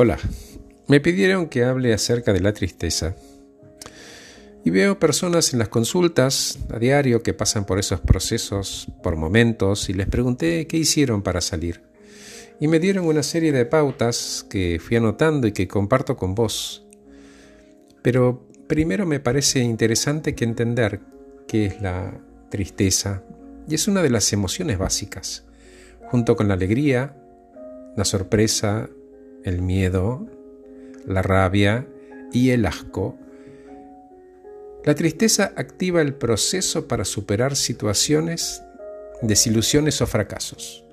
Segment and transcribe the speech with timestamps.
[0.00, 0.16] Hola,
[0.86, 3.16] me pidieron que hable acerca de la tristeza.
[4.64, 9.88] Y veo personas en las consultas a diario que pasan por esos procesos por momentos
[9.88, 11.82] y les pregunté qué hicieron para salir.
[12.60, 16.86] Y me dieron una serie de pautas que fui anotando y que comparto con vos.
[18.00, 21.00] Pero primero me parece interesante que entender
[21.48, 22.20] qué es la
[22.50, 23.24] tristeza.
[23.68, 25.44] Y es una de las emociones básicas,
[26.02, 27.16] junto con la alegría,
[27.96, 28.88] la sorpresa
[29.44, 30.26] el miedo,
[31.06, 31.86] la rabia
[32.32, 33.16] y el asco.
[34.84, 38.62] La tristeza activa el proceso para superar situaciones,
[39.22, 40.84] desilusiones o fracasos.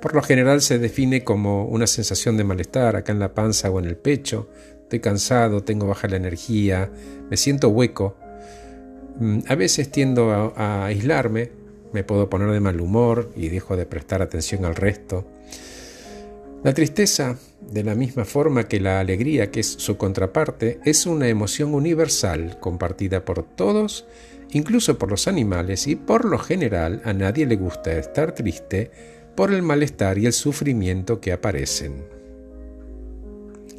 [0.00, 3.78] Por lo general se define como una sensación de malestar acá en la panza o
[3.80, 4.48] en el pecho.
[4.82, 6.90] Estoy cansado, tengo baja la energía,
[7.28, 8.16] me siento hueco.
[9.18, 11.50] Mm, a veces tiendo a, a aislarme,
[11.92, 15.26] me puedo poner de mal humor y dejo de prestar atención al resto.
[16.64, 21.28] La tristeza, de la misma forma que la alegría, que es su contraparte, es una
[21.28, 24.06] emoción universal compartida por todos,
[24.50, 28.90] incluso por los animales, y por lo general a nadie le gusta estar triste
[29.36, 32.04] por el malestar y el sufrimiento que aparecen.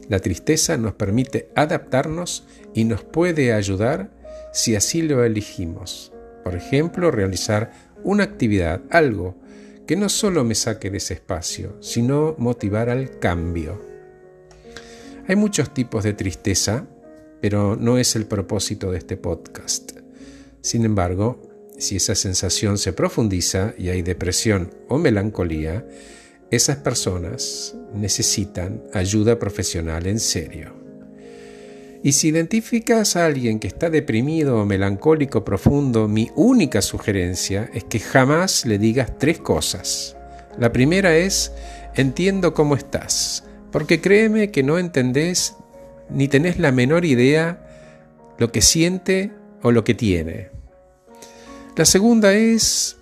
[0.07, 4.09] La tristeza nos permite adaptarnos y nos puede ayudar
[4.53, 6.13] si así lo elegimos.
[6.45, 9.35] Por ejemplo, realizar una actividad, algo
[9.89, 13.81] que no solo me saque de ese espacio, sino motivar al cambio.
[15.27, 16.85] Hay muchos tipos de tristeza,
[17.41, 19.93] pero no es el propósito de este podcast.
[20.61, 21.41] Sin embargo,
[21.79, 25.87] si esa sensación se profundiza y hay depresión o melancolía,
[26.51, 30.78] esas personas necesitan ayuda profesional en serio.
[32.01, 37.83] Y si identificas a alguien que está deprimido o melancólico profundo, mi única sugerencia es
[37.83, 40.15] que jamás le digas tres cosas.
[40.57, 41.51] La primera es,
[41.95, 45.55] entiendo cómo estás, porque créeme que no entendés
[46.09, 47.65] ni tenés la menor idea
[48.37, 50.49] lo que siente o lo que tiene.
[51.75, 52.97] La segunda es,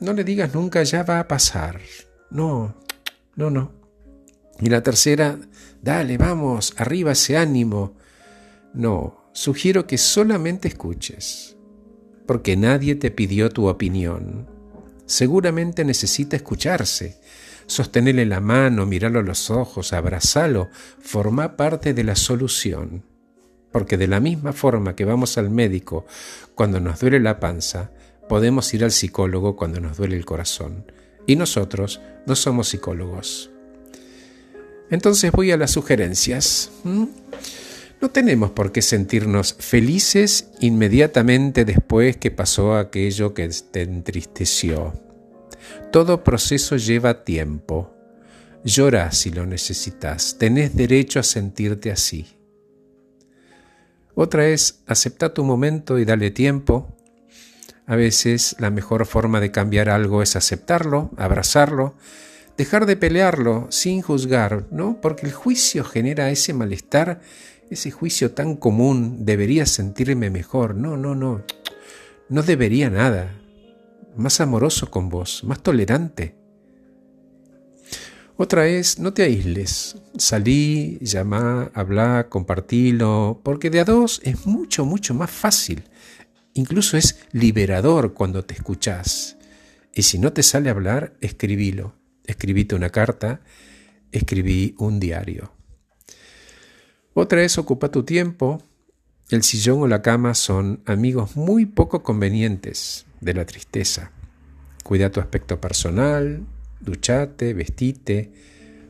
[0.00, 1.80] no le digas nunca ya va a pasar.
[2.30, 2.76] No,
[3.36, 3.72] no, no.
[4.60, 5.38] Y la tercera,
[5.80, 7.96] dale, vamos, arriba ese ánimo.
[8.72, 11.56] No, sugiero que solamente escuches,
[12.26, 14.48] porque nadie te pidió tu opinión.
[15.06, 17.20] Seguramente necesita escucharse,
[17.66, 20.70] sostenerle la mano, mirarlo a los ojos, abrazarlo,
[21.00, 23.04] forma parte de la solución.
[23.72, 26.06] Porque de la misma forma que vamos al médico
[26.54, 27.90] cuando nos duele la panza,
[28.28, 30.84] podemos ir al psicólogo cuando nos duele el corazón.
[31.26, 33.50] Y nosotros no somos psicólogos.
[34.90, 36.70] Entonces voy a las sugerencias.
[38.00, 44.94] No tenemos por qué sentirnos felices inmediatamente después que pasó aquello que te entristeció.
[45.92, 47.94] Todo proceso lleva tiempo.
[48.64, 50.38] Llora si lo necesitas.
[50.38, 52.26] Tenés derecho a sentirte así.
[54.14, 56.96] Otra es, acepta tu momento y dale tiempo.
[57.86, 61.96] A veces la mejor forma de cambiar algo es aceptarlo, abrazarlo,
[62.56, 65.00] dejar de pelearlo sin juzgar, ¿no?
[65.00, 67.20] Porque el juicio genera ese malestar
[67.70, 70.74] ese juicio tan común, debería sentirme mejor.
[70.74, 71.44] No, no, no.
[72.28, 73.40] No debería nada.
[74.16, 76.36] Más amoroso con vos, más tolerante.
[78.36, 79.96] Otra es, no te aísles.
[80.16, 85.84] Salí, llamá, hablá, compartilo, porque de a dos es mucho, mucho más fácil.
[86.54, 89.36] Incluso es liberador cuando te escuchás.
[89.94, 91.94] Y si no te sale hablar, escribilo.
[92.24, 93.42] Escribite una carta,
[94.10, 95.59] escribí un diario.
[97.14, 98.62] Otra es ocupa tu tiempo.
[99.30, 104.12] El sillón o la cama son amigos muy poco convenientes de la tristeza.
[104.84, 106.44] Cuida tu aspecto personal,
[106.80, 108.32] duchate, vestite,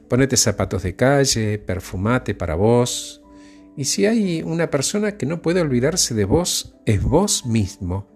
[0.08, 3.22] ponete zapatos de calle, perfumate para vos.
[3.76, 8.06] Y si hay una persona que no puede olvidarse de vos, es vos mismo.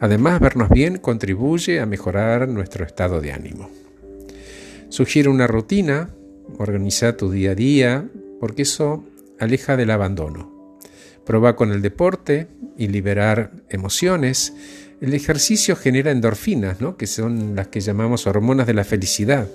[0.00, 3.70] Además, vernos bien contribuye a mejorar nuestro estado de ánimo.
[4.88, 6.10] Sugiere una rutina,
[6.58, 8.08] organiza tu día a día,
[8.40, 9.04] porque eso
[9.38, 10.78] aleja del abandono.
[11.24, 14.52] Proba con el deporte y liberar emociones.
[15.00, 16.96] El ejercicio genera endorfinas, ¿no?
[16.96, 19.48] que son las que llamamos hormonas de la felicidad.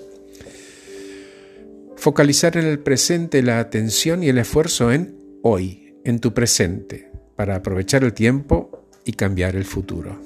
[1.95, 7.55] Focalizar en el presente la atención y el esfuerzo en hoy, en tu presente, para
[7.55, 10.17] aprovechar el tiempo y cambiar el futuro.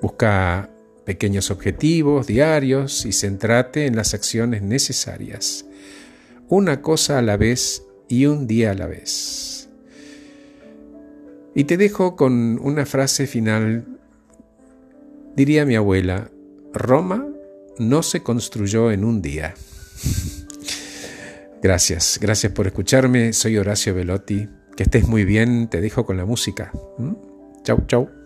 [0.00, 0.70] Busca
[1.04, 5.66] pequeños objetivos diarios y centrate en las acciones necesarias
[6.52, 9.70] una cosa a la vez y un día a la vez.
[11.54, 13.86] Y te dejo con una frase final.
[15.34, 16.30] Diría mi abuela,
[16.74, 17.26] Roma
[17.78, 19.54] no se construyó en un día.
[21.62, 23.32] Gracias, gracias por escucharme.
[23.32, 24.48] Soy Horacio Velotti.
[24.76, 25.68] Que estés muy bien.
[25.70, 26.72] Te dejo con la música.
[26.98, 27.12] ¿Mm?
[27.62, 28.21] Chau, chau.